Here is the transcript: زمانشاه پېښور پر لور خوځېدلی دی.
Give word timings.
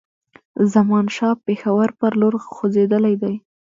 زمانشاه 0.73 1.35
پېښور 1.45 1.89
پر 1.99 2.11
لور 2.21 2.33
خوځېدلی 2.53 3.15
دی. 3.21 3.35